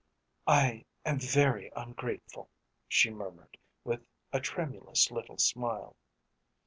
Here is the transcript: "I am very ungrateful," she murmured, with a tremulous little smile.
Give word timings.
"I 0.47 0.85
am 1.05 1.19
very 1.19 1.71
ungrateful," 1.75 2.49
she 2.87 3.11
murmured, 3.11 3.55
with 3.83 4.03
a 4.33 4.39
tremulous 4.39 5.11
little 5.11 5.37
smile. 5.37 5.95